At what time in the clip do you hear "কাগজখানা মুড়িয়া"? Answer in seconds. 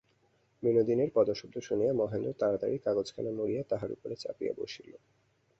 2.77-3.63